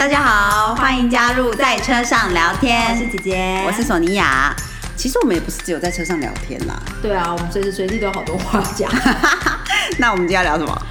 [0.00, 2.90] 大家好，欢迎加入在车上聊天。
[2.90, 4.50] 我是姐姐，我是索尼娅。
[4.96, 6.82] 其实我们也不是只有在车上聊天啦。
[7.02, 8.90] 对啊，我们随时随地都有好多话讲。
[10.00, 10.86] 那我们今天要聊什么？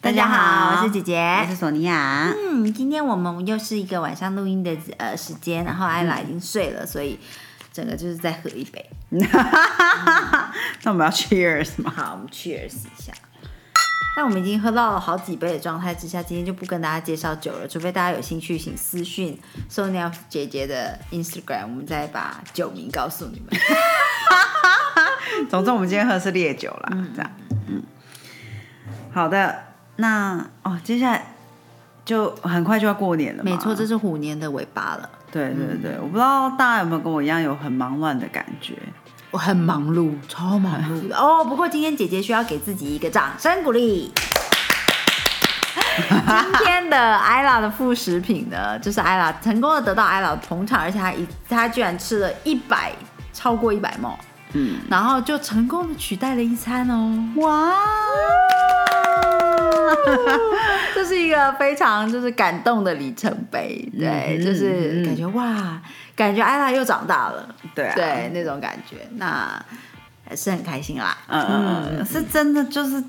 [0.00, 2.32] 大家好，我是姐姐，我是索尼娅。
[2.32, 7.18] 嗯，今天我们又是一个晚上录音的呃时间，然后艾拉已经睡了，所以
[7.72, 8.88] 整个就是再喝一杯。
[9.10, 11.92] 那我们要 cheers 吗？
[11.96, 13.12] 好，我们 cheers 一下。
[14.18, 19.38] 那我们已经喝到了好几杯的状态之下，今天就不跟大家介绍酒了，除非大家有兴趣，请私讯
[19.70, 23.48] Sonia 姐姐的 Instagram，我们再把酒名告诉你们。
[25.48, 27.30] 总之，我们今天喝的是烈酒啦，这样。
[27.68, 27.80] 嗯，
[29.12, 29.56] 好的。
[29.94, 31.24] 那哦，接下来
[32.04, 33.44] 就很快就要过年了。
[33.44, 35.08] 没错，这是虎年的尾巴了。
[35.30, 38.74] 对对对，我不知道大家有没有跟我一样有很忙乱的感觉。
[39.30, 41.44] 我很忙碌，超忙碌的哦。
[41.44, 44.10] 不过今天姐姐需要给自己一个掌声鼓励。
[45.98, 52.92] 今天的艾拉的副食品呢，就是艾拉成功的得到艾拉的捧场，而且她一她居然吃了一百
[53.32, 54.18] 超过一百毛，
[54.54, 57.42] 嗯，然后就成功的取代了一餐哦。
[57.42, 57.74] 哇！
[60.94, 65.80] 这是一个非常就是感动的里程碑，对，就是感觉哇，
[66.18, 69.64] 感觉艾拉又长大了，对啊对，那种感觉，那
[70.28, 73.02] 还是很开心啦，嗯嗯，是真的，就是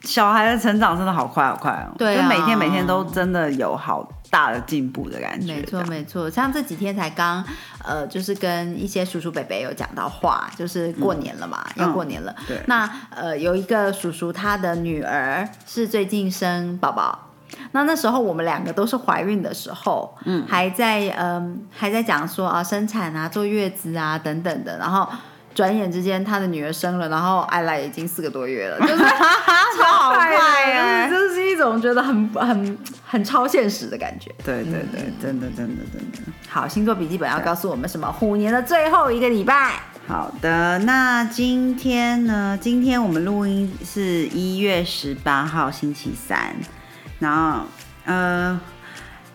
[0.00, 4.10] 小孩的成长真的好快好快哦，对，就每天每天都真的有好。
[4.30, 6.28] 大的进步的感觉，没错没错。
[6.28, 7.42] 像这几天才刚，
[7.82, 12.36] 呃，就是跟一些叔叔伯伯有讲到话，就是过年了嘛，要过年了。
[12.46, 12.60] 对。
[12.66, 17.27] 那呃，有一个叔叔，他的女儿是最近生宝宝，
[17.72, 25.08] 那那时候我们两个都是怀孕的时候，嗯，还在嗯还在讲说啊生产啊坐月子啊等等的，然后。
[25.54, 28.98] 转眼之间，他的女儿生了，然后艾拉已经四个多月了，就是
[29.76, 31.08] 超快啊！
[31.08, 34.32] 就是是一种觉得很很很超现实的感觉。
[34.44, 36.18] 对对对，真的真的真的。
[36.48, 38.12] 好，星座笔记本要告诉我们什么？
[38.12, 39.80] 虎年的最后一个礼拜。
[40.06, 42.56] 好的，那今天呢？
[42.60, 46.54] 今天我们录音是一月十八号星期三，
[47.18, 47.60] 然后
[48.04, 48.60] 呃，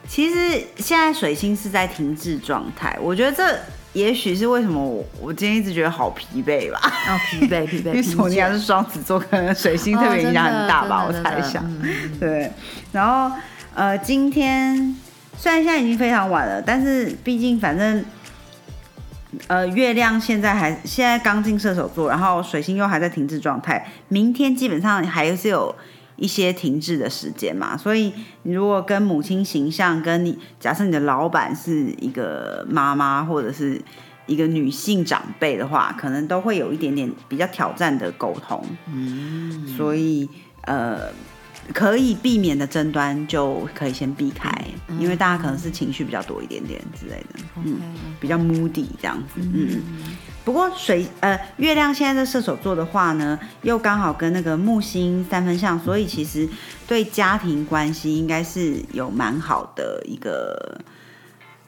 [0.07, 3.59] 其实现在水星是在停滞状态，我觉得这。
[3.93, 6.79] 也许是为什么我我今天一直觉得好疲惫吧？
[6.81, 7.89] 哦，疲惫 疲惫。
[7.89, 11.63] 因为索尼娅是双子座，可能水星特别影响很大吧，我猜想。
[12.19, 12.51] 对，
[12.91, 13.37] 然后
[13.75, 14.75] 呃，今天
[15.37, 18.03] 虽然现在已经非常晚了，但是毕竟反正
[19.45, 25.75] 呃，月亮现在还现在刚进射手座，然后水星又还在停滞状态，明天基本上还是有。
[26.15, 28.13] 一些停滞的时间嘛，所以
[28.43, 33.81] 你如果跟母亲形象，跟你假设你的老板是一个妈妈或者是
[34.25, 38.63] 一个女性长辈的话，可能都会有一点点比较挑战的沟通。
[38.93, 40.29] 嗯，所以
[40.61, 41.09] 呃，
[41.73, 44.49] 可以避免的争端就可以先避开，
[44.99, 47.79] 因为大家可能是情绪比较多一点点之类的，嗯，
[48.19, 49.81] 比较 moody 这样子，嗯。
[50.45, 56.47] 不过水呃月亮现在在射手座的话呢，又刚好跟那个木星三分相，所以其实
[56.85, 60.81] 对家庭关系应该是有蛮好的一个，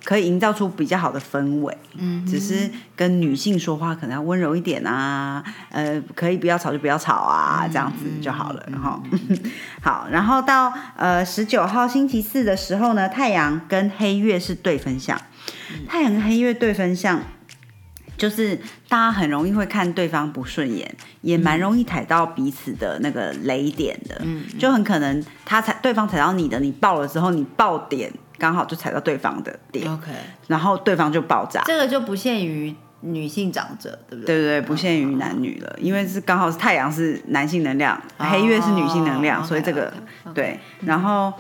[0.04, 1.78] 可以营造出比较好的氛围。
[1.98, 8.62] 嗯，只是跟女性说话可能要温柔一点啊，呃，可以不要吵就不要吵啊，这样子就好了。
[8.70, 9.02] 然后
[9.82, 15.18] 好，然后到呃十九号星期四的时候呢，太阳跟黑月是对分相，
[15.88, 17.22] 太阳跟黑月对分相。
[18.18, 18.56] 就是
[18.88, 20.90] 大家很容易会看对方不顺眼，
[21.22, 24.22] 也蛮容易踩到彼此的那个雷点的。
[24.24, 29.92] 嗯，就很可能他踩对方踩到你的，你爆了之后，你爆点刚好就踩到对方的点。
[29.92, 30.12] OK，
[30.48, 31.62] 然后对方就爆炸。
[31.66, 34.36] 这个就不限于女性长者，对不对？
[34.36, 39.94] 对对对，不限于男女了，因为是刚好是太阳是男性能量，黑月是女性能量，所以这个
[40.34, 40.60] 对。
[40.82, 41.34] 然后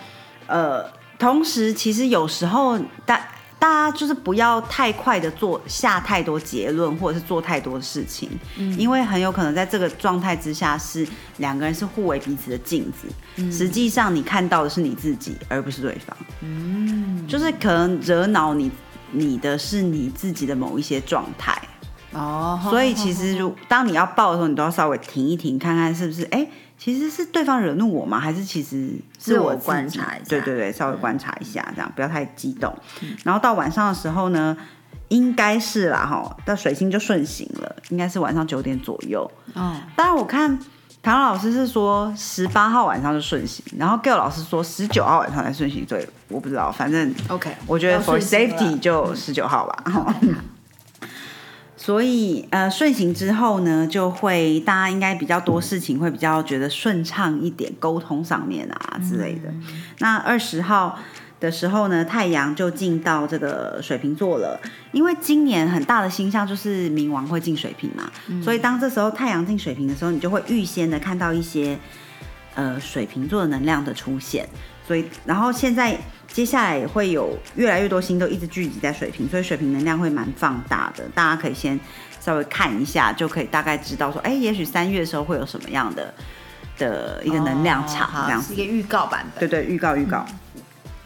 [0.48, 0.86] 呃，
[1.18, 3.20] 同时其实有时候大。
[3.58, 11.08] 大家就是不要太快的做下太多结论，或者是做太多的事情，嗯，因为很有可能在这个状态之下，是
[11.38, 13.08] 两个人是互为彼此的镜子，
[13.38, 18.70] 嗯，实际上你看到的是你自己，而不是对方，嗯，就是可能惹恼你
[19.12, 21.60] 你的是你自己的某一些状态，
[22.16, 26.48] 哦，所以其实如当你要爆的时候，你都要稍微停一停，看看是不是哎。
[26.78, 28.20] 其实是对方惹怒我吗？
[28.20, 30.26] 还是其实是我观察一下？
[30.28, 32.72] 对对对，稍微观察一下，这样不要太激动。
[33.24, 34.56] 然后到晚上的时候呢，
[35.08, 39.24] 应该是啦哈，到水星就顺行了，应该是晚上九点左右。
[39.54, 40.60] 哦，当然我看
[41.02, 50.14] 唐老师是说十八号晚上就顺行，然后 Gail 老师说十九号晚上才顺行，对，我不知道，反正 OK，我觉得 for safety 就十九号吧。
[51.86, 59.54] 所以呃，顺行之后呢，就会大家应该比较多事情会比较觉得顺畅一点，沟通上面啊之类的。
[60.00, 60.98] 那二十号
[61.40, 64.60] 的时候呢，太阳就进到这个水瓶座了，
[64.94, 68.12] 因为今年很大的星象就是冥王会进水瓶嘛，
[68.42, 71.78] 所以当这时候太阳进水瓶的时候，你就会预先的看到一些
[72.56, 74.50] 呃水瓶座的能量的出现。
[74.88, 75.98] 所以，然后现在
[76.36, 81.06] 接下来也会有越来越多星都一直聚集在水瓶，所以水瓶能量会蛮放大的。
[81.16, 81.80] 大家可以先
[82.20, 86.14] 稍微看一下，就可以大概知道说，哎，也许三月的时候会有什么样的
[86.78, 89.48] 的一个能量场，这样是一个预告版本。
[89.48, 90.26] 对对，预告预告。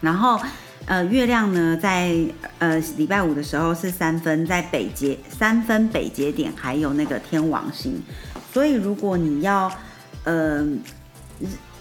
[0.01, 0.41] 然后，
[0.87, 2.11] 呃，月亮呢，在
[2.57, 8.01] 呃礼拜五的时候是三分在北节三分北节点，还有那个天王星。
[8.51, 9.71] 所以，如果你要
[10.23, 10.67] 呃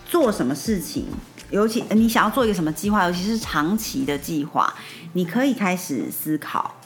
[0.06, 1.06] 做什么事情，
[1.50, 4.74] 尤其你想要做一个什么计划，尤其是长期的计划，
[5.14, 6.78] 你可以开始思考，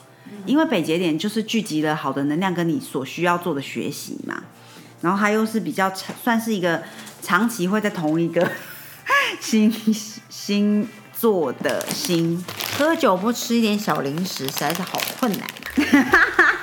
[0.47, 4.43] 因为北节点就是聚集了好的能量跟你所需要做的学习嘛。
[5.00, 5.93] 然后它又是比较，
[6.23, 6.82] 算是一个
[7.20, 8.49] 长期会在同一个
[9.41, 9.69] 星
[10.29, 12.44] 星座的星。
[12.79, 15.49] 喝酒不吃一点小零食，实在是好困难。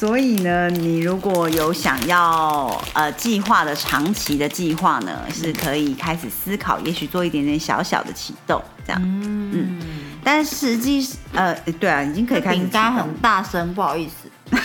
[0.00, 9.02] 所以呢，你如果有想要呃计划的长期的计划呢，是可以开始思考，也许做一点点小小的启动，这样。
[9.04, 9.78] 嗯，
[10.24, 12.60] 但实际呃，对啊，已经可以开始。
[12.60, 14.56] 饼干很大声，不好意思，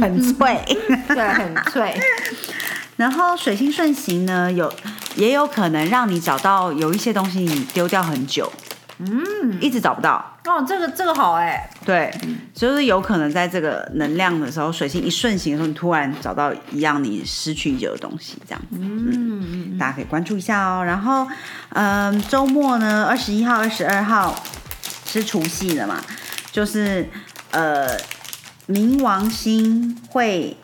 [0.00, 0.58] 很脆，
[1.08, 2.00] 对，很脆。
[2.96, 4.72] 然后水星顺行呢，有
[5.16, 8.50] 也有可能让你找到有一些东西你丢掉很久。
[8.98, 10.24] 嗯，一直找不到。
[10.44, 12.12] 哦，这个这个好哎，对，
[12.54, 18.60] 就是有可能在这个能量的时候，水星一顺行的时候，你突然找到一样你失去已久的东西，这样。
[18.60, 20.84] 子，嗯，大家可以关注一下哦。
[20.84, 21.26] 然后，
[21.70, 24.34] 嗯，周末呢，二十一号、二十二号
[25.06, 26.02] 是除夕了嘛，
[26.52, 27.08] 就是
[27.50, 27.88] 呃，
[28.68, 30.56] 冥王星会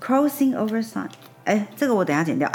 [0.00, 1.06] crossing over sun，
[1.44, 2.50] 哎，这个我等下剪掉。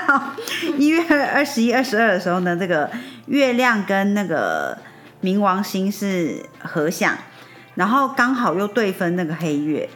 [0.76, 1.02] 一月
[1.32, 2.90] 二十一、二十二的时候呢，这个。
[3.26, 4.76] 月亮跟那个
[5.22, 7.16] 冥王星是合相，
[7.76, 9.88] 然后刚好又对分那个黑月，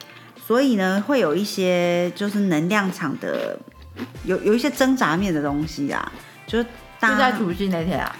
[0.46, 3.58] 所以呢会有一些就是能量场的
[4.24, 6.10] 有有一些挣扎面的东西啊，
[6.46, 8.14] 就是就在除夕那天啊。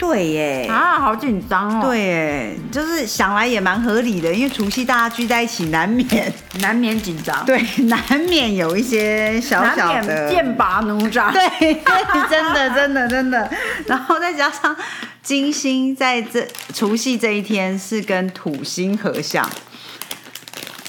[0.00, 1.82] 对耶啊，好紧张哦。
[1.84, 7.44] 对耶，就是想来也蛮合理的，因为除夕大家聚在一起，难免 难免紧张。
[7.44, 11.30] 对，难免有一些小小的剑拔弩张。
[11.30, 11.74] 对，
[12.30, 13.50] 真的真的真的。
[13.86, 14.74] 然后再加上
[15.22, 19.46] 金星在这除夕这一天是跟土星合相，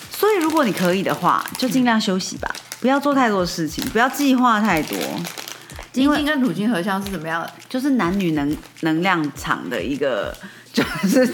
[0.09, 2.49] 所以如果你可以的话，就尽量休息吧，
[2.79, 4.97] 不要做太多事情，不要计划太多。
[5.91, 7.53] 金星跟土星合相是怎么样的？
[7.67, 10.33] 就是男女能能量场的一个，
[10.71, 11.29] 就是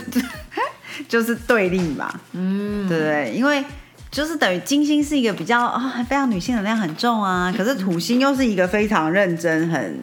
[1.07, 3.33] 就是对立嘛，嗯，对不对？
[3.35, 3.63] 因为
[4.09, 9.99] 就是等于金星是一个比较啊，非常女性能量很重啊，可是土星又是一个非常认真、很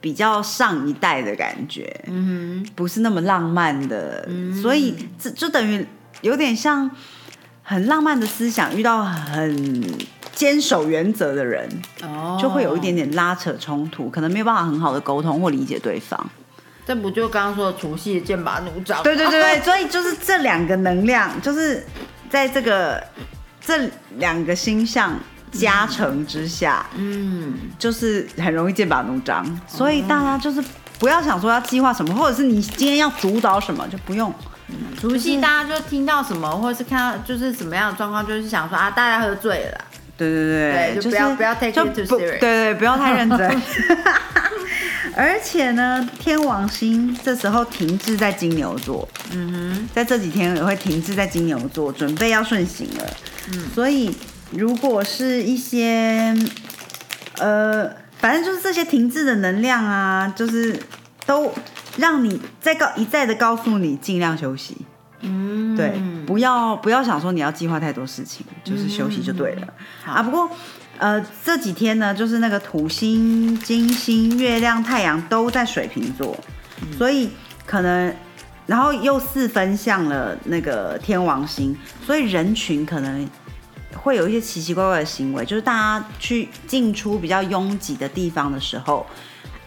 [0.00, 4.28] 比较上一代的感觉，嗯哼，不是那么浪漫的，
[4.60, 5.86] 所以这就等于
[6.20, 6.90] 有点像
[7.62, 9.82] 很浪漫的思想遇到很。
[10.38, 11.68] 坚守原则的人，
[12.00, 16.30] 哦，就会有一点点拉扯冲突，可能没有办法很好的沟通或理解对方。
[16.86, 19.02] 这不就刚刚说的除夕剑拔弩张？
[19.02, 21.84] 对对对对， 所以就是这两个能量，就是
[22.30, 23.02] 在这个
[23.60, 25.18] 这两个星象
[25.50, 29.44] 加成之下，嗯，就是很容易剑拔弩张。
[29.66, 30.62] 所以大家就是
[31.00, 34.32] 不要想说要计划什么，或者是你今天要主导什么，就不用。
[35.00, 39.84] 除夕大家就听到什么，或者是看到就是什么样的状况，就是想说啊，大家喝醉了。
[40.18, 42.18] 对对对，就不要不要 take too serious。
[42.18, 43.38] 对对，不要太认真。
[45.16, 53.16] 而且呢，天王星这时候停滞在金牛座，嗯哼，在这几天也会停滞在金牛座，准备要顺行了。
[53.52, 54.14] 嗯，所以
[54.50, 56.36] 如果是一些，
[57.38, 60.78] 呃，反正就是这些停滞的能量啊，就是
[61.26, 61.52] 都
[61.96, 64.76] 让你再告一再的告诉你，尽量休息。
[65.20, 69.66] 嗯，对，不要不要想说你要计划太多事情，就是休息就对了
[70.06, 70.22] 啊。
[70.22, 70.48] 不过，
[70.96, 76.38] 呃，这几天呢，就是那个土星、金星、月亮、太阳都在水瓶座，
[76.96, 77.30] 所以
[77.66, 78.14] 可能，
[78.66, 83.28] 然后又四分向了那个天王星，所以人群可能
[83.96, 89.04] 会有一些奇奇怪怪的行为，就是大家去进出比较拥挤的地方的时候，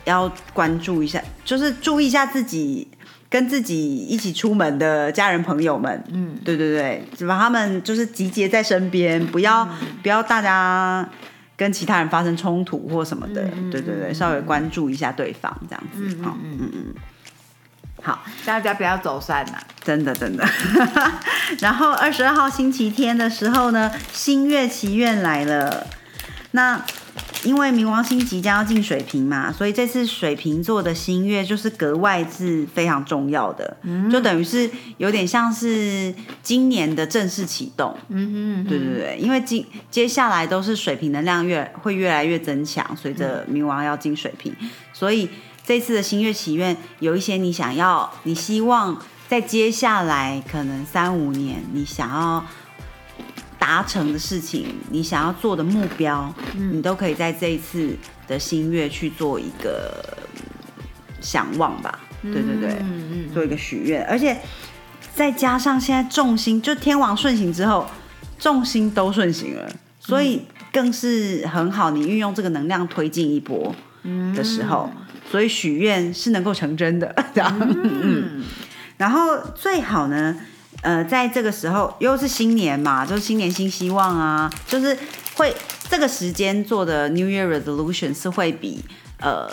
[0.05, 2.87] 要关注一下，就是注意一下自己。
[3.31, 9.67] 跟自己一起出门的家人朋友们，嗯，对对对，就把他们就是集结在身边，不要
[10.03, 11.09] 不要大家
[11.55, 16.57] 跟其他人发生冲突或什么的，对对对，稍微关注一下对方这样子，好，嗯。
[16.59, 16.95] 嗯嗯。
[18.03, 20.43] 好，大家不要走散呐，真的真的。
[21.61, 25.85] 然后二十二号星期天的时候呢，新月祈愿来了。
[26.49, 26.83] 那
[27.43, 33.77] 因为冥王星即将要进水瓶嘛，所以这次水瓶座的新月就是格外是非常重要的，
[34.11, 36.13] 就等于是有点像是
[36.43, 37.97] 今年的正式启动。
[38.09, 44.55] 嗯哼，对对对，因为今接下来都是水瓶能量越会越来越增强，随着冥王要进水瓶，
[44.93, 45.27] 所以
[45.65, 52.45] 这次的新月祈愿有一些你想要，你希望在接下来可能三五年你想要。
[53.61, 57.95] 达成的事情，你想要做的目标，你都可以在这一次
[58.27, 60.03] 的新月去做一个
[61.21, 61.99] 想望吧。
[62.23, 64.35] 对对对，嗯嗯，做一个许愿，而且
[65.13, 67.87] 再加上现在重心就天王顺行之后，
[68.39, 70.41] 重心都顺行了，所以
[70.73, 71.91] 更是很好。
[71.91, 73.75] 你运用这个能量推进一波
[74.35, 74.89] 的时候，
[75.29, 77.13] 所以许愿是能够成真的。
[77.35, 78.43] 嗯，
[78.97, 80.35] 然后最好呢。
[80.81, 84.97] 呃，在这个时候又是新年嘛，就是新年新希望啊，就是
[85.35, 85.55] 会
[85.89, 88.83] 这个时间做的 New Year Resolution 是会比
[89.19, 89.47] 呃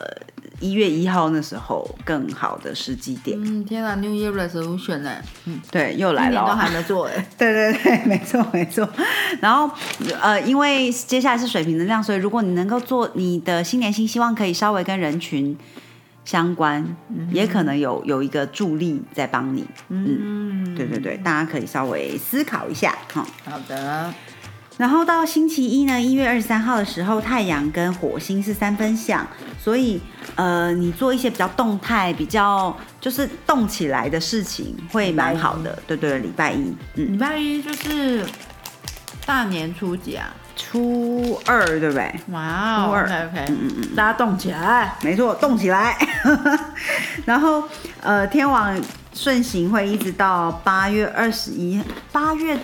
[0.60, 3.38] 一月一号那时候更好的时机点。
[3.40, 5.16] 嗯，天啊，New Year Resolution 呢？
[5.44, 7.28] 嗯， 对，又来了，都还没做哎。
[7.36, 8.88] 对对对，没错没错。
[9.40, 9.70] 然后
[10.20, 15.56] 呃，因为接下来是水平能量，所以如果你能够做你的新年新希望，可以稍微跟人群。
[16.28, 16.86] 相关
[17.32, 23.26] 也可能有有一个助力在帮你，嗯，对对对，大家可以稍微思考一下哈。
[23.46, 24.12] 好的，
[24.76, 29.26] 然后到星期一呢，一月二十三号的时候，太阳跟火星是三分相，
[29.58, 29.98] 所以
[30.34, 35.82] 呃，你做一些比较动态、比较就是动起来的事情会蛮好的。
[35.86, 38.22] 对对，礼拜一，嗯，礼拜一就是
[39.24, 40.28] 大年初几啊？
[40.54, 42.14] 初二对不对？
[42.30, 45.96] 哇，初二，OK，嗯嗯嗯，大家动起来，没错，动起来。
[47.24, 47.64] 然后，
[48.02, 48.78] 呃，天王
[49.14, 52.58] 顺行会一直到八月二十一，八月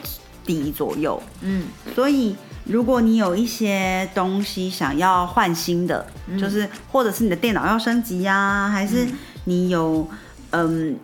[0.44, 1.20] 底左右。
[1.40, 6.06] 嗯，所以如果你有一些东西想要换新的，
[6.38, 9.06] 就是或者是你的电脑要升级呀，还是
[9.44, 10.06] 你有
[10.50, 10.98] 嗯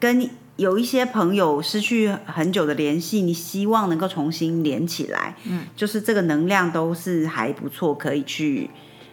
[0.00, 0.28] 跟。
[0.58, 8.68] 有一些朋友失去很久的联系，你希望能够重新连起来，嗯，就是这个能量都是还不错，可以去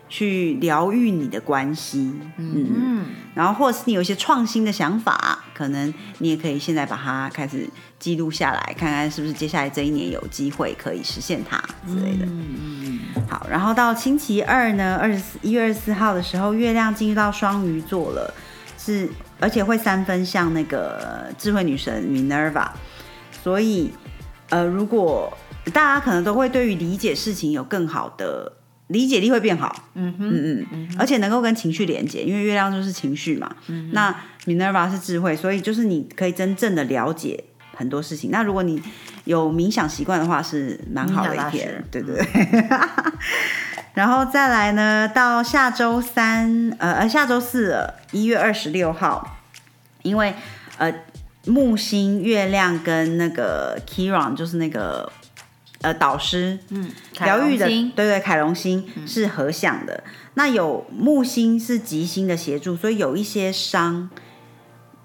[0.09, 13.23] 去疗愈你的关系，嗯嗯，然后或者是你有一些创新的想法，可能你也可以现在把它开始记录下来，看看是不是接下来这一年有机会可以实现它之类的，嗯嗯嗯。
[13.29, 18.33] 好，然后到星期二呢，二十四一月二十四号的时候，月亮进入到双鱼座了，
[18.79, 19.07] 是。
[19.39, 22.69] 而且会三分像那个智慧女神 Minerva，
[23.43, 23.91] 所以
[24.49, 25.35] 呃，如果
[25.73, 28.51] 大家可能都会对于理解事情有更好的
[28.87, 33.55] 理解力会变好，嗯嗯嗯，而且能够跟情绪连接，因为月亮就是情绪嘛。
[33.91, 34.15] 那
[34.45, 38.29] Minerva 是智慧，所以就是你可以真正的了解很多事情。
[38.29, 38.79] 那如果你
[39.23, 42.25] 有冥想习惯的话，是蛮好的一天，对对对。
[43.95, 49.37] 然后再来呢，到下周三，呃呃，下周四，一月二十六号，
[50.03, 50.33] 因为
[50.77, 50.93] 呃
[51.45, 55.09] 木星、月亮跟那个 Kiran 就是那个
[55.79, 60.03] 呃导师，嗯，疗愈的，对对，凯龙星是合相的。
[60.33, 64.09] 那有木星是吉星的协助，所以有一些伤，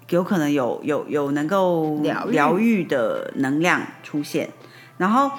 [0.09, 4.49] 有可能有有有能够疗愈的能量出现，
[4.97, 5.31] 然后。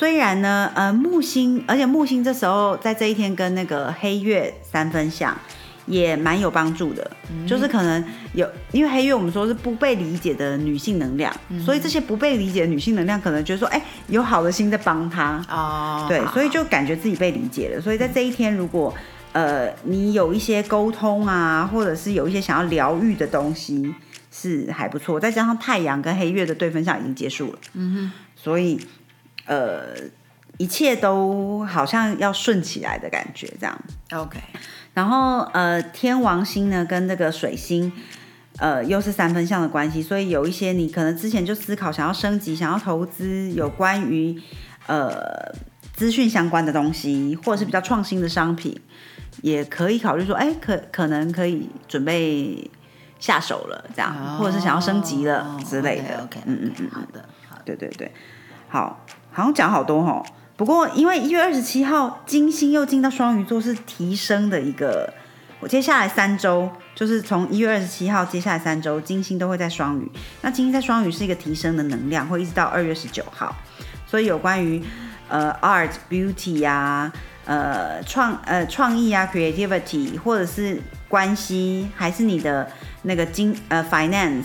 [0.00, 5.36] 虽然呢，呃，木星，而且木星这时候在这一天跟那个黑月三分相，
[5.84, 7.10] 也蛮有帮助的。
[7.46, 8.02] 就是可能
[8.32, 11.30] 有，因为黑月我们说是不被理解的女性能量，
[11.62, 15.44] 所以这些不被理解的女性能量，可能觉得说，哎，有好的心在帮她。
[15.50, 17.78] 哦，对，所以就感觉自己被理解了。
[17.82, 18.94] 所以在这一天，如果
[19.32, 23.94] 呃你有一些沟通啊，或者是有一些想要疗愈的东西，
[24.32, 25.20] 是还不错。
[25.20, 28.80] 再加上太阳跟黑月的对分相已经结束了，嗯哼，所以。
[29.50, 29.82] 呃，
[30.58, 33.76] 一切都好像要顺起来的感觉，这样。
[34.12, 34.38] OK，
[34.94, 37.92] 然后呃，天王星呢跟那个水星，
[38.58, 44.40] 呃，又是三分相的关系，所以有一些你可能之前就思考想要升级、想要投资有关于
[44.86, 45.52] 呃
[45.94, 48.80] 资讯相关的东西，或者是比较创新的商品，
[49.42, 52.70] 也可以考虑说，哎，可可能可以准备
[53.18, 56.22] 下手了，这样，或者是想要升级了之类的。
[56.22, 58.12] OK，嗯嗯嗯，好的，好，对对对，
[58.68, 59.04] 好。
[59.40, 60.22] 好像讲好多哈，
[60.54, 65.10] 不过因为一月二十七号金星又进到双鱼座，是提升的一个。
[65.60, 70.10] 我接下来三周，就是从一月二十七号接下来三周，金星都会在双鱼。
[70.42, 73.54] 那金星在双鱼是一个提升的能量，会一直到二月十九号。
[74.06, 74.82] 所以有关于
[75.28, 77.10] 呃 art beauty 呀，
[77.46, 80.78] 呃创呃创意啊，creativity，或者是
[81.08, 82.70] 关系，还是你的
[83.02, 84.44] 那个金呃 finance，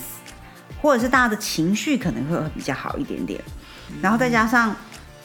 [0.81, 3.41] 或者是大家的情绪可能会比较好一点点。
[4.01, 4.75] 然后再加上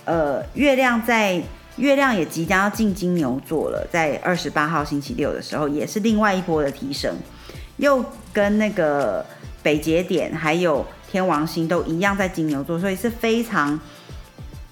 [0.05, 1.43] 呃月亮在
[1.77, 7.17] 月亮也即将要进金牛座了，在二十八号星期六的时候，也是另外一波的提升，
[7.79, 9.25] 又跟那个
[9.63, 13.79] 北节点还有天王星都一样在金牛座，所以是非常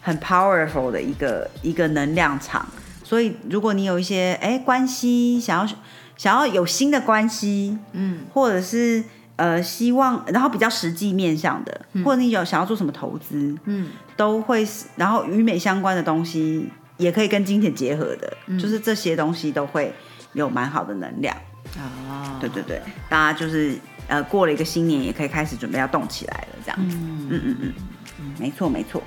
[0.01, 2.67] 很 powerful 的一个一个能量场。
[3.03, 5.75] 所以如果你有一些哎关系想要
[6.17, 9.03] 想要有新的关系，嗯，或者是
[9.39, 16.69] 呃希望，然后比较实际面向的，或者你有想要做什么投资，嗯，都会是，然后与美相关的东西。
[16.99, 19.95] 也可以跟金钱结合的，就是这些东西都会
[20.33, 21.33] 有蛮好的能量
[21.77, 22.37] 哦。
[22.41, 23.79] 对对对，大家就是
[24.09, 26.97] 呃过了一个新年，也可以开始准备要动起来了，这样子。
[26.97, 27.73] 嗯嗯嗯
[28.19, 29.01] 嗯，没错没错。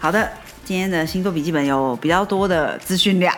[0.00, 0.28] 好的，
[0.66, 3.32] 今天的星座笔记本有比较多的资讯量，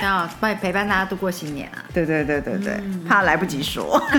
[0.00, 1.82] 要帮陪伴大家度过新年啊。
[1.92, 4.00] 对对对对对，怕来不及说。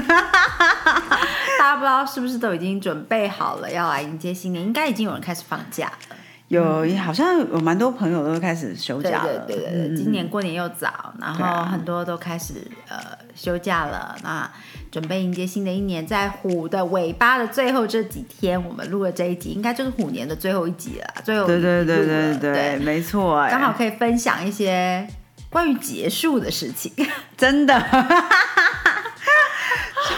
[1.57, 4.61] 大家不知道是不是都已经准备好了要来迎接新年？
[4.61, 6.17] 应该已经有人开始放假了。
[6.53, 12.55] 有好像有蛮多朋友都开始休假了，对对对对，今年过年又早，然后很多都开始
[12.87, 12.97] 呃
[13.35, 14.49] 休假了，那
[14.91, 16.05] 准备迎接新的一年。
[16.05, 25.07] 在虎的尾巴的最后这几天，我们录了这一集，应该就是虎年的最后一集了，最后对对对对对，没错，刚好可以分享一些
[25.49, 26.91] 关于结束的事情，
[27.37, 27.73] 真的。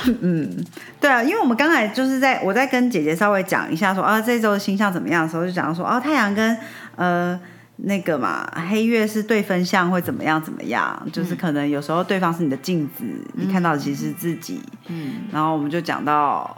[0.22, 0.66] 嗯，
[1.00, 6.58] 对啊，因为我们刚才就是在我在跟姐姐稍微讲一下说啊这周的星象怎么样的时候，就讲说哦太阳跟
[6.96, 7.40] 呃
[7.78, 14.62] 那个嘛黑月是对分相会怎么样怎么样，就是可能有时候对方是你的镜子，你看到的其实是自己。
[14.88, 16.58] 嗯，然后我们就讲到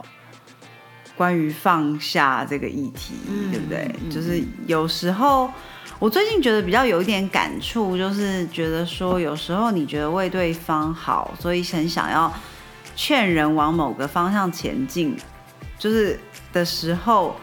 [1.16, 3.14] 关于放下这个议题，
[3.50, 3.90] 对不对？
[4.10, 5.50] 就是有时候
[5.98, 12.32] 我最近觉得比较有一点感触，就是觉得说有时候你觉得为对方好，所以很想要。
[12.98, 15.16] 劝人往某个方向前进，
[15.78, 16.18] 就是
[16.52, 17.36] 的时候，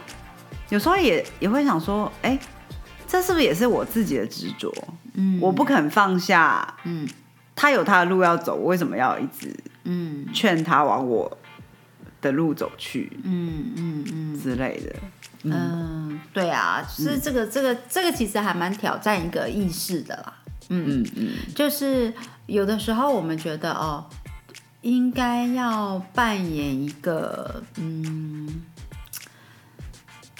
[0.67, 2.37] 有时候也也会想说，哎，
[3.07, 4.69] 这是不是也是我自己的执着？
[5.13, 7.07] 嗯，我不肯放下，嗯，
[7.55, 11.37] 他有他的路要走，我为什么要一直嗯劝他往我
[12.19, 13.17] 的路走去？
[13.23, 14.93] 嗯嗯嗯之类的。
[15.43, 20.33] 嗯，对啊，是这个这个这个其实还蛮挑战一个意识的啦。
[20.67, 22.13] 嗯嗯嗯，就是
[22.45, 24.05] 有的时候我们觉得哦。
[24.85, 28.61] 应该要扮演一个嗯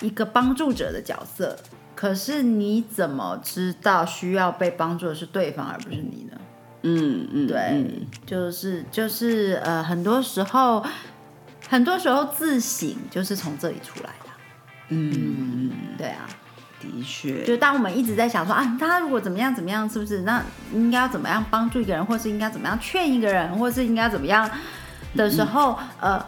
[0.01, 1.58] 一个帮助者的角色，
[1.95, 6.38] 可是你怎么知道需要被帮助的是对方而不是你呢？
[6.84, 10.86] 嗯嗯，对，就是就是呃，很多时候
[11.67, 14.29] 很多时候自省就是从这里出来的。
[14.89, 16.29] 嗯，对啊。
[16.81, 20.21] 的确，就当我们一直在想说啊，他如果怎么样怎么样，是不是？
[20.21, 24.49] 那应该要怎么样帮助一个人，或是应该怎么样劝一个人，或是应该怎么样
[25.15, 26.23] 的时候，呃，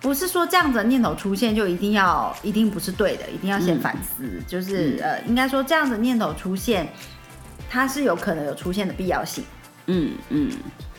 [0.00, 4.24] 不是说这样子的念头出现就一定要一定不是对的，一定要先反思。
[4.48, 6.88] 就是呃，应该说这样的念头出现，
[7.68, 9.44] 它是有可能有出现的必要性。
[9.86, 10.50] 嗯嗯，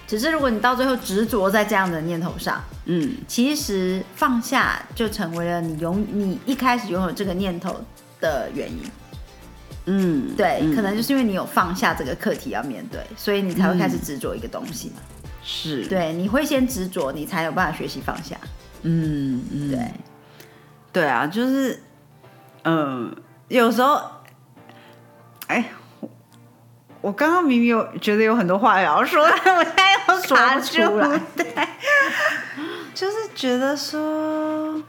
[0.06, 7.84] 只是如果你到最后执着在这样的念头上，嗯，其实放下就成为了你拥你一开始拥有这个念头
[8.22, 8.84] 的原因。
[9.88, 14.98] 嗯，对，可能就是因为你有放下这个课题要面对，所以你才会开始执着一个东西嘛。
[15.44, 18.38] 是，对，你会先执着，你才有办法学习放下。
[18.84, 19.92] 嗯嗯，对，
[20.94, 21.82] 对啊，就是，
[22.64, 23.16] 嗯，
[23.48, 24.00] 有时候，
[25.48, 25.66] 哎，
[27.02, 31.22] 我刚刚明明有觉得有很多话要说，但我现在又说不出来。
[31.36, 31.68] 对，
[32.94, 34.80] 就是觉得说，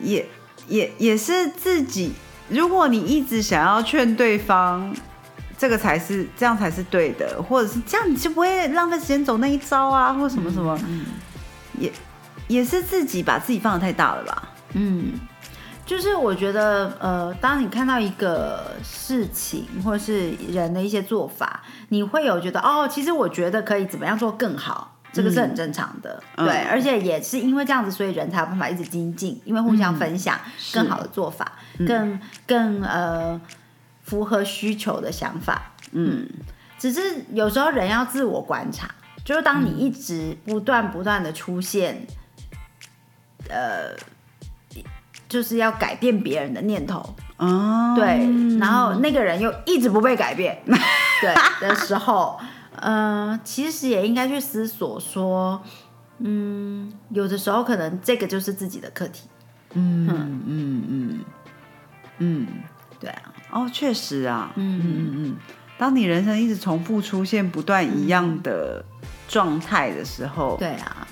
[0.00, 0.26] 也
[0.70, 2.12] 也也是自己。
[2.48, 4.92] 如果你一直想要劝对方，
[5.58, 10.78] 这个才是这样才是对的，或者是这样你就不会浪费时间走那一招啊，或什么什么，
[11.78, 11.92] 也
[12.48, 14.48] 也是自己把自己放的太大了吧？
[14.72, 15.12] 嗯，
[15.84, 24.96] 就是我觉得，呃，当你看到一个事情或者是人的一些做法，你会有觉得哦，其实我觉得可以怎么样做更好。
[25.12, 30.38] 这个是很正常的，对，而且也是因为这样子，所以人才有办法一直精进，因为互相分享
[30.72, 31.52] 更好的做法，
[31.84, 33.40] 更更呃
[34.04, 35.72] 符合需求的想法。
[35.90, 36.28] 嗯，
[36.78, 37.00] 只是
[37.32, 38.88] 有时候人要自我观察，
[39.24, 42.06] 就是当你一直不断不断的出现，
[43.48, 43.90] 呃，
[45.28, 48.06] 就是要改变别人的念头，哦，对，
[48.60, 50.62] 然后那个人又一直不被改变，
[51.20, 52.38] 对的时候。
[52.80, 55.62] 嗯，其实也应该去思索说，
[56.18, 59.28] 嗯，有的时候可能这个就是自己的课题。
[59.72, 60.08] 嗯
[60.46, 61.24] 嗯嗯
[62.18, 62.46] 嗯，
[62.98, 65.36] 对啊，哦，确实啊，嗯嗯嗯，
[65.78, 68.84] 当你人生一直重复出现不断一样的
[69.28, 71.06] 状态的时候，对啊，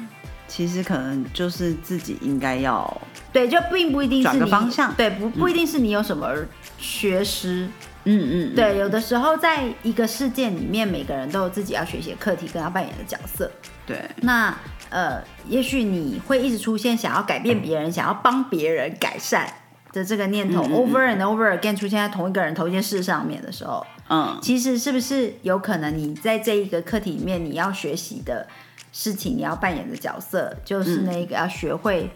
[0.48, 3.00] 其实可能就是自己应该要
[3.32, 6.34] 对，就并不一定是转个你方向对，不不一定是你有什么
[6.78, 7.68] 缺失，
[8.10, 13.50] 嗯嗯，对，有的时候在一个事件里面，每个人都有自己要学习的课题跟要扮演的角色。
[13.86, 14.56] 对，那
[14.88, 19.46] 呃，也许你会一直出现想要改变别人、想要帮别人改善
[19.92, 28.46] 的这个念头、嗯嗯嗯 o v e r and over again 出现在同一个人、同一件事上面的时候，嗯其实是不是有可能你在这一个课题里面，你要学习的
[28.90, 32.10] 事情，你要扮演的角色，就是那个要学会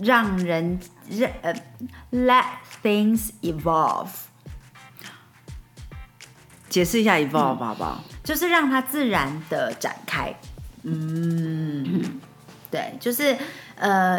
[0.00, 0.78] 让人
[1.10, 1.52] 让呃
[2.12, 2.44] let
[2.82, 4.08] things evolve。
[6.72, 8.02] 解释一下 evolve 好不好？
[8.24, 10.34] 就是让它自然的展开。
[10.84, 12.02] 嗯，
[12.70, 13.36] 对，就是
[13.76, 14.18] 呃，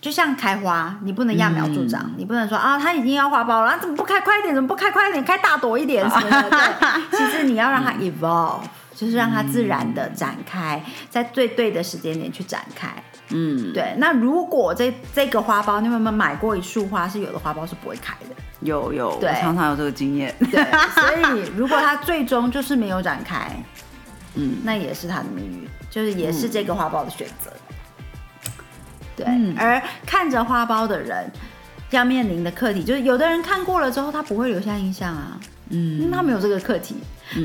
[0.00, 4.54] 就像开花，你不能揠苗助长，你不能说啊，它已经要花苞了，啊怎么不开快一点？
[4.54, 5.24] 怎么不开快一点？
[5.24, 6.50] 开大朵一点什么的？
[7.10, 8.60] 对，其实你要让它 evolve，
[8.94, 12.88] 就是让它自然的展开，在最对的时间点去展开。
[13.30, 17.08] 嗯，对，那如果这这个花苞，你有没有买过一束花？
[17.08, 18.36] 是有的花苞是不会开的。
[18.60, 20.34] 有有，我对常常有这个经验。
[20.50, 20.64] 对，
[20.94, 23.50] 所以如果他最终就是没有展开，
[24.34, 27.52] 嗯，那也是他的命运，就是也是这个花苞的选择。
[29.16, 31.30] 对，嗯而看着花苞的人
[31.90, 35.38] 要面临的课题，就是有的人看过了之后，他不会留下印象啊，
[35.68, 36.96] 因为嗯，他没有这个课题，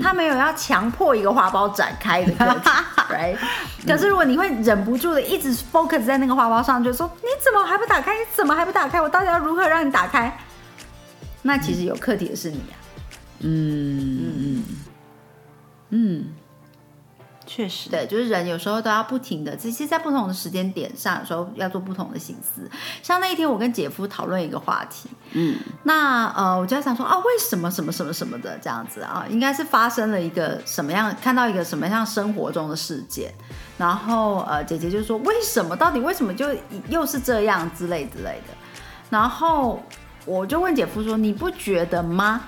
[0.02, 2.70] 他没有要强迫一个花苞展开的课题，
[3.14, 3.38] right？
[3.88, 8.14] 可是如果你会忍不住的一直 focus 在那个花苞上，就说你怎么还不打开？
[8.14, 9.00] 你怎么还不打开？
[9.02, 10.38] 我到底要如何让你打开？
[11.42, 12.76] 那其实有课题的是你啊。
[13.40, 14.64] 嗯嗯
[15.90, 16.26] 嗯，
[17.46, 22.70] 确实，对，就是人有时候都要不停的，其实，在不同的时间点上，有时候要做不同的心思。
[23.02, 25.58] 像那一天，我跟姐夫讨论一个话题，嗯。
[25.84, 33.34] 那呃，我就在想说啊，为什么什么什么什么的这样子啊，应该是发生了一个什么样，看到一个什么样生活中的事件，
[33.78, 36.46] 然后呃，姐姐就说为什么，到底为什么就
[36.90, 38.54] 又是这样之类之类的，
[39.10, 39.82] 然后
[40.26, 42.42] 我就问姐夫说，你不觉得吗？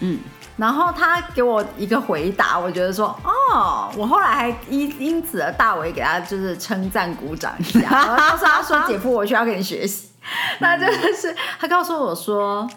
[0.00, 0.18] 嗯，
[0.56, 10.08] 然后他给我一个回答，我觉得说，哦，我后来还因因此而大为给他就是称赞鼓掌一下， 然后告诉他说，姐夫，我需要跟你学习。
[10.60, 12.68] 那真的是他告诉我说，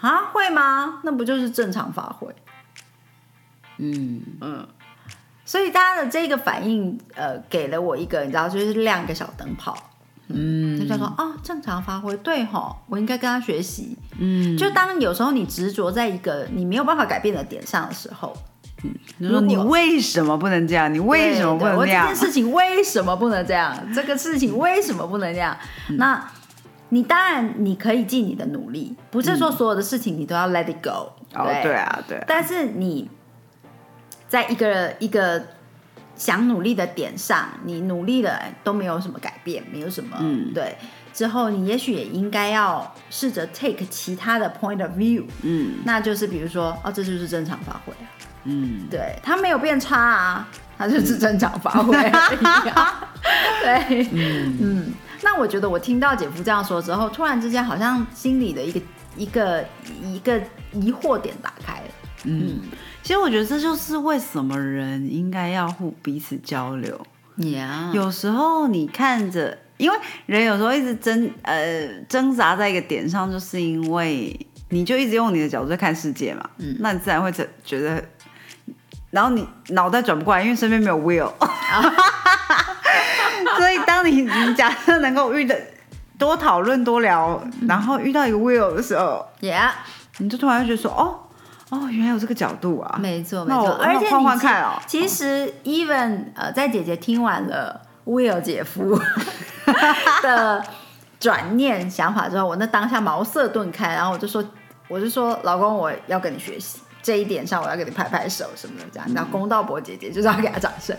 [0.00, 1.00] 啊，会吗？
[1.02, 2.34] 那不就是正常发挥？
[3.78, 4.68] 嗯嗯
[5.44, 9.76] 所以大家的这个反应，呃，给了我一个你知道，就是亮个小灯泡，
[10.34, 13.96] 嗯就叫做啊，正常发挥，对吼，我应该跟他学习。
[14.18, 18.36] 嗯，就当有时候你执着在一个你没有办法改变的点上的时候，
[18.84, 20.92] 嗯就说你为什么不能这样？
[20.92, 22.26] 你为什么我能这样这件？
[22.26, 23.76] 事情为什么不能这样？
[23.94, 25.56] 这个事情为什么不能这样？
[25.98, 26.30] 那
[26.90, 33.08] 你当然你可以尽你的努力，不是说所有的事情你都要 let it go、哦，对啊，对啊，但是你
[34.28, 35.40] 在一个一个
[36.20, 40.76] 想努力的点上，你努力了都没有什么改变，没有什么、嗯对。
[41.14, 48.06] 之后你也许也应该要试着 take 其他的 point of view，嗯那就是比如说哦，这就是正常发挥啊。
[48.44, 51.96] 嗯，对他没有变差啊，他就是正常发挥。
[53.64, 58.80] 对，嗯那我觉得我听到姐夫这样说之后，突然之间好像心里的一个
[59.16, 59.64] 一个
[60.02, 60.38] 一个
[60.72, 61.86] 疑惑点打开了。
[62.24, 62.60] 嗯，
[63.02, 66.98] 其实我觉得这就是为什么人应该要互彼此交流。
[67.36, 78.04] 呀有时候你看着，因为人有时候一直挣呃挣扎在一个点上，就是因为你就一直用你的角度在看世界嘛，嗯，那你自然会觉觉得，
[79.10, 81.32] 然后你脑袋转不过来，因为身边没有 will，
[83.56, 85.56] 所以当你你假设能够遇到
[86.18, 89.70] 多讨论多聊，然后遇到一个 will 的时候，，Yeah，
[90.18, 91.18] 你就突然会觉得说，哦
[91.70, 99.00] 哦，原来有这个角度啊，没错没错，而且换你换看哦其实 even 呃，在姐姐听完了 Will 姐夫
[100.22, 100.62] 的
[101.18, 104.44] 转念想法之后，我那当下茅塞顿开，然后我就说，
[104.88, 106.80] 我就说，老公，我要跟你学习。
[107.02, 109.08] 这一点上，我要给你拍拍手什么的，这样。
[109.14, 110.94] 然后公道伯姐姐就是要给他掌声。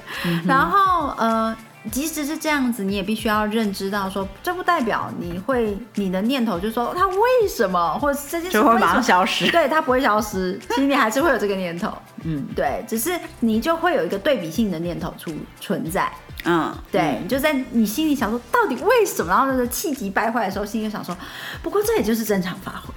[0.48, 1.56] 然后呃，
[1.90, 9.50] 即使是这样子，你也必须要认知到说，这不代表你会你的念头就说他为什么，或者这件事就会马上消失。
[9.50, 11.92] 对，它不会消失，其实你还是会有这个念头，
[12.24, 16.12] 嗯，对，只是你就会有一个对比性的念头出存在，
[16.44, 21.18] 嗯，对，你就在你心里想说到底为什么，然后那个气急败坏的时候，心里就想说，
[21.64, 22.94] 不过这也就是正常发挥，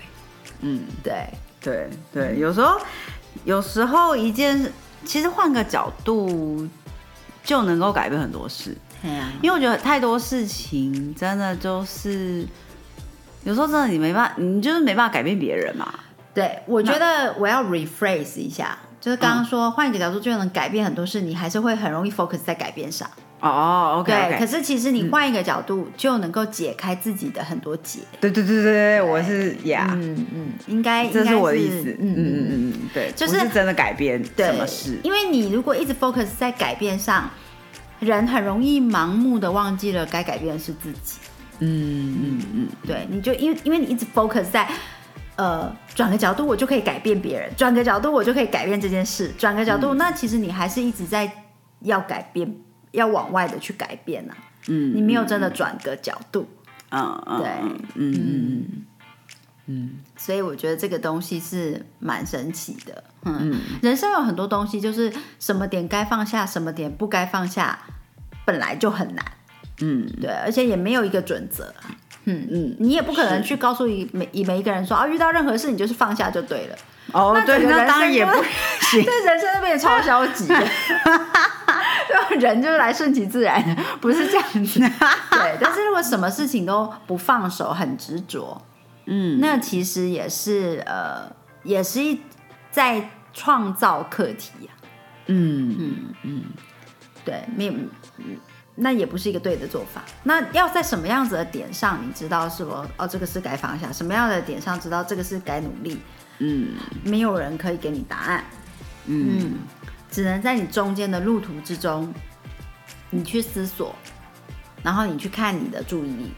[0.61, 0.83] 嗯。
[1.03, 1.27] 对，
[1.63, 2.79] 对对，有时候
[3.45, 4.71] 有时候一件事，
[5.05, 6.69] 其实换个角度
[7.45, 8.77] 就能够改变很多事。
[9.01, 12.45] 对呀，因为我觉得太多事情真的就是，
[13.45, 15.93] 有时候真的你没办法，你就是没办法改变别人嘛。
[16.33, 23.09] 对，我觉得我要 rephrase 一下，就是刚刚说换一个角度就能改变很多事，你还是会很容易 focus 在改变上。
[23.41, 24.39] 哦，OK，对。
[24.39, 28.01] 可是其实你换一个角度就能够解开自己的很多结。
[28.21, 31.91] 对对对对对，我是呀，嗯嗯，应该这是我的意思。
[32.01, 34.99] 嗯嗯嗯嗯，对，就是真的改变什么事？
[35.03, 37.29] 因为你如果一直 focus 在改变上，
[38.01, 41.19] 人很容易盲目的忘记了该改变的是自己。
[41.61, 44.69] 嗯嗯嗯，对，你就因为因为你一直 focus 在。
[45.37, 49.33] 呃，转个角度，我就可以改变别人；转个角度，我就可以改变这件事。
[49.37, 51.29] 转个角度，那其实你还是一直在
[51.81, 52.49] 要改变，
[52.95, 54.35] 要往外的去改变呐。
[54.69, 56.49] 嗯，你没有真的转个角度。
[56.91, 57.51] 嗯嗯，对，
[57.97, 58.85] 嗯嗯
[59.67, 63.05] 嗯所以我觉得这个东西是蛮神奇的。
[63.25, 67.79] 嗯，人生有很多东西，就是什么点该放下，什么点不该放下，
[68.45, 69.25] 本来就很难。
[69.81, 71.75] 嗯，对，而且也没有一个准则。
[72.27, 76.77] 嗯嗯，你也不可能去告诉每每每一个人说啊，遇到任何事你就是放下就对了。
[77.13, 78.33] 哦，对，那当然也不
[78.81, 80.47] 行， 这人生都变得超消极。
[82.31, 83.63] 就 人就是来顺其自然，
[84.01, 84.79] 不是这样子。
[84.81, 88.61] 对， 但是如果什么事情都不放手，很执着，
[89.07, 91.31] 嗯，那其实也是呃，
[91.63, 92.21] 也是一
[92.71, 94.73] 在创造课题呀。
[95.27, 96.43] 嗯嗯嗯，
[97.25, 97.73] 对，没有。
[98.77, 100.03] 那也不是一个对的做法。
[100.25, 103.91] 那要在什么样子的点上，你知道是否哦，这个是该放下？
[103.93, 106.01] 什么样的点上知道这个是该努力？
[106.41, 106.71] 嗯，
[107.05, 108.45] 没有人可以给你答案。
[109.07, 109.59] 嗯，
[110.15, 112.15] 只能在你中间的路途之中，
[113.11, 113.93] 你去思索，
[114.81, 116.31] 然后你去看你的注意力。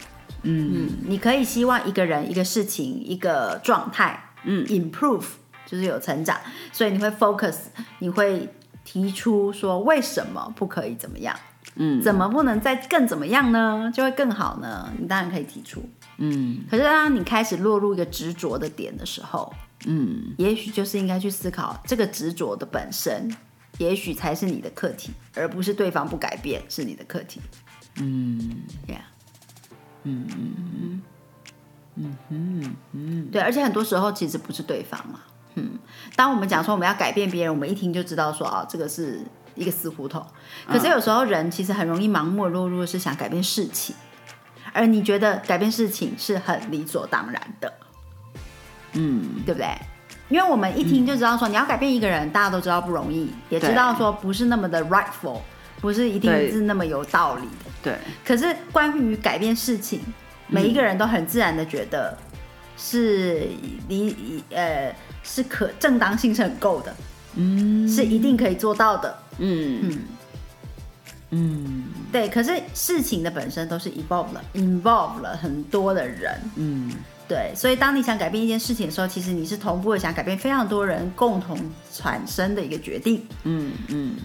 [0.45, 5.27] 嗯，你可以希望一个人、一个事情、一个状态，嗯，improve
[5.67, 6.41] 就是有成长，
[6.73, 7.57] 所以你会 focus，
[7.99, 8.49] 你会
[8.83, 11.37] 提出说为什么不可以怎么样？
[11.75, 13.93] 嗯，怎么不能再更怎么样呢？
[13.93, 14.91] 就会更好呢？
[14.99, 15.87] 你当然可以提出，
[16.17, 16.65] 嗯。
[16.71, 19.53] 可是当你开始落入一个执着的点的时候，
[19.85, 23.31] 嗯，也许就是应该去思考这个执着的本身，
[23.79, 27.41] 也许才是你的课题，而不是对方不改变是你的课题。
[27.97, 28.99] 嗯，Yeah，
[30.05, 31.03] 嗯嗯
[31.95, 35.21] 嗯嗯嗯，对，而且很多时候其实不是对方嘛，
[35.55, 35.79] 嗯。
[36.15, 39.21] 当我们讲说我们要改变别人，我们一听就知道说啊，这个是。
[39.59, 40.23] 一个死胡同，
[40.69, 43.97] 可是有时候人其实很容易盲目落入是想改变事情，
[44.75, 47.73] 而你觉得改变事情是很理所当然的，
[48.93, 49.67] 嗯，对不对？
[50.29, 55.41] 因为我们一听就知道说你要改变一个人，大家都知道不容易，也知道说不是那么的 rightful，
[55.81, 57.99] 不是一定是那么有道理的，对。
[58.25, 60.01] 可是关于改变事情，
[60.49, 62.17] 每一个人都很自然的觉得
[62.77, 63.49] 是
[63.89, 66.95] 理呃是可正当性是很够的，
[67.35, 69.19] 嗯，是一定可以做到的。
[69.39, 69.81] 嗯。
[69.83, 69.99] 嗯。
[71.31, 76.93] 嗯，对，可是事情的本身都是 evolve 了，involve 了很多的人，嗯，
[77.29, 81.59] 对，所以当你想改变一件事情的时候，其实你是同步的想改变非常多人共同
[81.93, 84.17] 产生的一个决定，嗯嗯，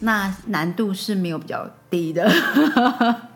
[0.00, 2.30] 那难度是没有比较低的，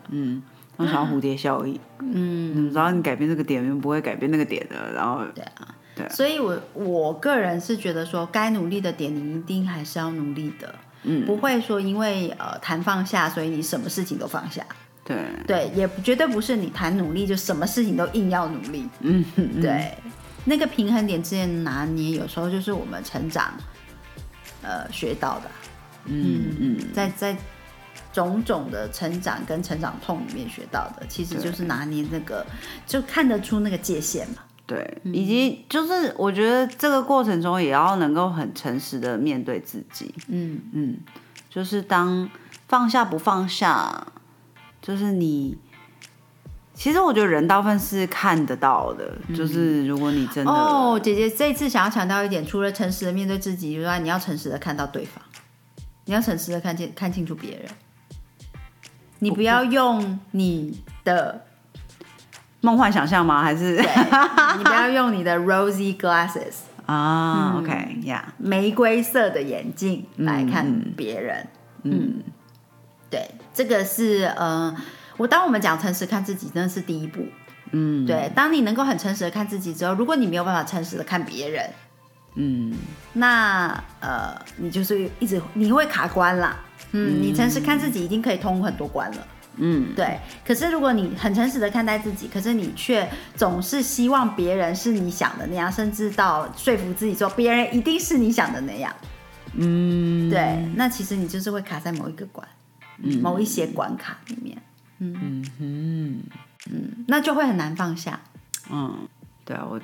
[0.09, 0.41] 嗯，
[0.77, 5.75] 通常蝴蝶效应，嗯，然后你改变这个点，不会改变那个点的，然后对啊。
[6.09, 14.65] 所以，我我个人是觉得说，该努力的点，你一定还是要努力的，嗯，不会说因为呃谈放下，所以你什么事情都放下，
[15.11, 15.67] 对。
[15.67, 19.23] 对，也绝对不是你谈努力就什么事情都硬要努力，嗯，
[19.61, 19.97] 对，
[20.45, 23.53] 那个平衡点之间拿捏，有时候就是我们成长
[24.61, 25.51] 呃学到的，
[26.05, 27.37] 嗯嗯，在在
[28.13, 32.45] 种种的成长跟成长痛里面学到的，其实就是拿捏那个，
[32.85, 34.37] 就看得出那个界限嘛。
[34.67, 40.13] 对，以及就是我觉得这个过程中也要能够很诚实的面对自己。
[40.27, 40.61] 嗯。
[40.71, 40.97] 嗯，
[41.49, 42.29] 就是当
[42.69, 44.07] 放下不放下，
[44.81, 45.57] 就是你，
[46.73, 49.13] 其实我觉得人大部分是看得到的。
[49.35, 55.23] 就是如果你真的哦，姐姐这次想要强调一点，除了诚实的面对自己以外，你要诚实的看到对方，
[56.05, 57.65] 你要诚实的看见看清楚别人，
[59.19, 61.45] 你不要用你的。
[62.63, 63.41] 梦幻想象吗？
[63.41, 71.47] 还是你不要用你的 rosy glasses 啊？OK，呀，玫瑰色的眼镜来看别人。
[71.81, 72.21] 嗯，
[73.09, 73.31] 对，
[73.61, 74.75] 这个是呃，
[75.17, 77.23] 我当我们讲诚实看自己，真的是第一步。
[77.73, 81.69] 嗯，对，当你能够很诚实的看自己之后，如果你没有办法诚实的看别人，
[82.33, 82.73] 嗯，
[83.13, 86.59] 那呃，你就是一直你会卡关啦。
[86.93, 89.27] 嗯，你诚实看自己，已经可以通很多关了。
[89.57, 90.17] 嗯，对。
[90.43, 98.91] 可是如果你很诚实的看待自己，可是你却总是希望别人是你想的那样，甚至到说服自己说别人一定是你想的那样，
[99.53, 100.67] 嗯，对。
[100.75, 102.47] 那其实你就是会卡在某一个关，
[103.21, 104.61] 某一些关卡里面，
[104.99, 105.43] 嗯。
[105.59, 106.23] 嗯
[106.69, 108.19] 嗯，那就会很难放下。
[108.69, 109.07] 嗯，
[109.43, 109.81] 对啊，我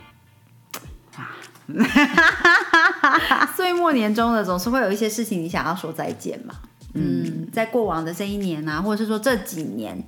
[1.16, 1.36] 啊。
[3.56, 6.54] 岁末年终的，总是会有一些事情你想要说再见嘛。
[6.94, 10.02] 嗯，在过往的这一年啊，或者是说这几年，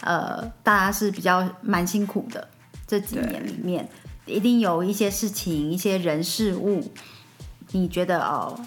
[0.00, 2.48] 呃，大家是比较蛮辛苦的。
[2.86, 3.88] 这几年里面，
[4.26, 6.90] 一定有一些事情、一些人事物，
[7.70, 8.58] 你觉得哦，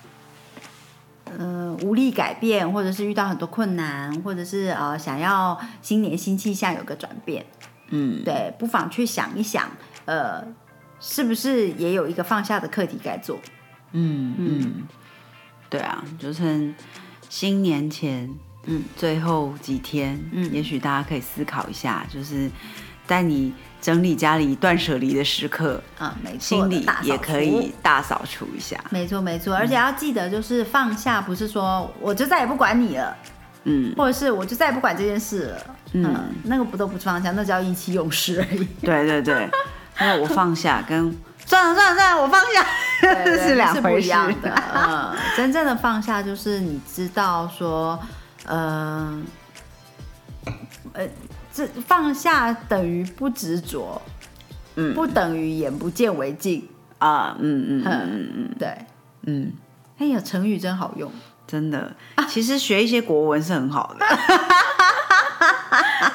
[1.38, 7.46] 呃，无力改变，或者是遇到很多困难，或者是呃，想要新年新气象有个转变。
[7.90, 9.70] 嗯，对，不妨去想一想，
[10.06, 10.44] 呃，
[11.00, 13.40] 是不是也有一个放下的课题该做？
[13.92, 14.84] 嗯嗯，
[15.70, 16.74] 对啊，就趁
[17.30, 18.34] 新年前，
[18.66, 22.50] 嗯，最后几天，嗯，也许大家可以思考一下，就是
[23.06, 28.82] 在你整理家里断舍离的时刻，啊，没错，心里也可以大扫除一下。
[28.92, 33.14] 没错没错，而且要记得，就是放下，不是说我就再也不管你了，
[33.66, 35.58] 嗯，或者是我就再也不管这件事了，
[35.92, 38.64] 嗯，那个不都不放下，那叫意气用事而已。
[38.80, 39.50] 对对对，
[40.00, 41.14] 那我放下跟。
[41.46, 42.66] 算了算了算了，我放下，
[43.46, 44.14] 是两回事。
[44.74, 48.00] 嗯，真正的放下就是你知道说，
[48.46, 49.22] 呃，
[50.94, 51.06] 呃，
[51.54, 54.02] 这放下等于不执着，
[54.76, 58.76] 嗯，不等于眼不见为净啊，嗯嗯嗯嗯，对，
[59.28, 59.54] 嗯，
[60.00, 61.12] 哎呀，成语真好用，
[61.46, 61.96] 真的。
[62.28, 64.06] 其实学一些国文是很好的。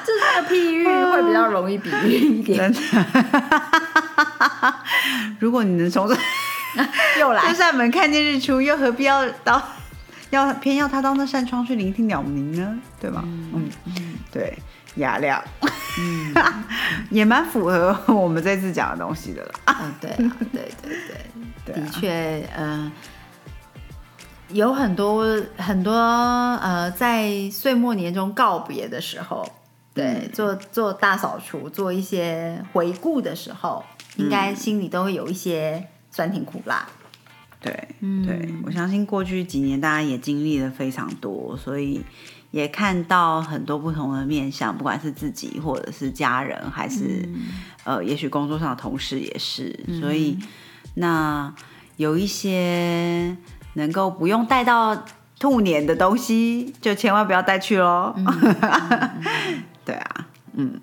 [0.05, 2.57] 这个譬喻会比较容易比喻一点。
[2.57, 3.05] 真的
[5.39, 6.15] 如果你能从这
[7.19, 9.61] 又来这扇门看见日出，又何必要到
[10.31, 12.77] 要偏要他到那扇窗去聆听鸟鸣呢？
[12.99, 13.21] 对吧？
[13.25, 14.57] 嗯嗯，对，
[14.99, 15.43] 雅亮，
[15.99, 16.33] 嗯，
[17.11, 19.51] 也蛮符合我们这次讲的东西的了。
[19.81, 20.97] 嗯，对啊，对对
[21.65, 22.91] 对，的确，嗯，
[24.49, 25.25] 有很多
[25.57, 29.45] 很多呃，在岁末年终告别的时候。
[29.91, 33.83] 对，做做大扫除，做一些回顾的时候，
[34.15, 36.87] 应该心里都会有一些酸甜苦辣。
[37.59, 37.89] 对，
[38.25, 42.01] 对我相信过去几年大家也经历了非常多，所以
[42.51, 47.27] 也看到很多不同的面相，不管是自己或者是家人，还是
[47.83, 49.79] 呃，也许工作上的同事也是。
[49.99, 50.37] 所以
[50.95, 51.53] 那
[51.97, 53.37] 有一些
[53.73, 55.05] 能够不用带到
[55.39, 58.15] 兔年的东西，就千万不要带去喽。
[59.85, 60.81] 对啊，嗯，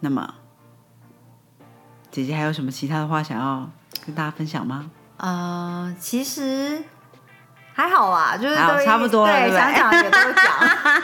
[0.00, 0.34] 那么
[2.10, 3.70] 姐姐还有什么其他的话想要
[4.04, 4.90] 跟大家分享吗？
[5.16, 6.82] 呃，其实
[7.78, 10.44] 还好啊，就是都差不多了，对，想讲也都讲。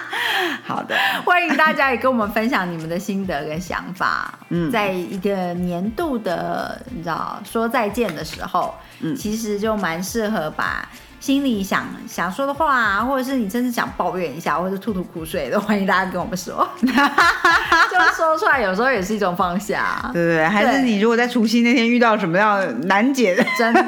[0.67, 4.35] 好的，欢迎大家也跟我们分享你们的心得跟想法。
[4.49, 10.89] 嗯，在一个年度的你知道说再见的时候，嗯，其实就蛮适合把。
[11.25, 20.47] 心里想想说的话，或者是你真是想抱怨一下，或者吐吐苦水，都欢迎大家跟我们说， 就说出来，有时候也是一种放下，对不对？
[20.47, 23.83] 还是你如果在除夕那天遇到什么样难解的，真的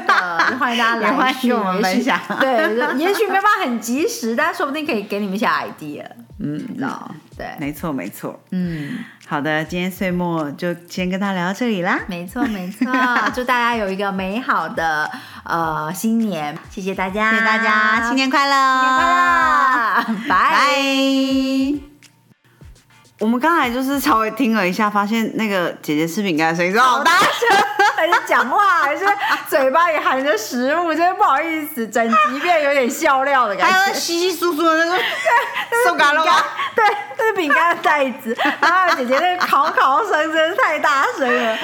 [0.59, 2.19] 欢迎大家来 跟我们分享。
[2.39, 6.03] 对，也许没办法很及时，但说不定可以给你们一些 idea。
[6.39, 8.39] 嗯，知道，对，没错，没错。
[8.49, 8.97] 嗯，
[9.27, 11.99] 好的，今天岁末就先跟他聊到这里啦。
[12.07, 12.87] 没错，没错，
[13.35, 15.07] 祝大家有一个美好的
[15.43, 21.87] 呃新年，谢谢大家，谢谢大家，新年快乐，新年快乐， 拜。
[23.19, 27.27] 我们刚才就是稍微听了一下，发现那个姐姐吃饼干的声音好大声，
[27.97, 29.03] 还是讲话，还是
[29.49, 36.15] 嘴巴里含着食物，真的不好意思，整集变有点笑料的感觉，还有稀稀疏疏的那个对，饼干，
[36.75, 36.85] 对，
[37.17, 41.57] 那是饼干的袋子，然后姐姐那个烤烤声真的太大声了，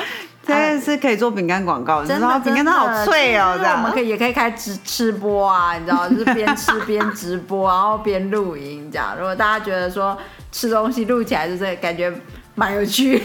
[0.45, 3.77] 真的是可以做饼干广告，你知道，饼干它好脆哦，这样。
[3.77, 10.17] 我们可以也可以开直吃播啊，你知道，就是边吃边直播，然后边录音这样，如果大家觉得说。
[10.53, 12.13] 吃东西录起来就是感觉
[12.53, 13.23] 蛮有趣，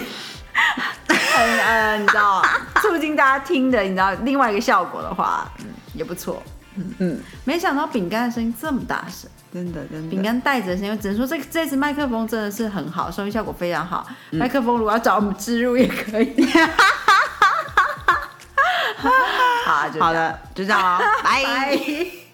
[1.35, 2.43] 很呃，你知道，
[2.83, 6.43] 促进大家听的，你知道，另外一个效果的话，嗯，也不错，
[6.77, 16.35] 嗯嗯，没想到饼干的声音这么大声，真的真的，饼干带着声音，只能说这这支麦克风真的是很好，收音效果非常好，麦克风如果要找我们植入也可以，
[18.97, 19.11] 好，
[20.01, 22.28] 好的，就这样了，拜。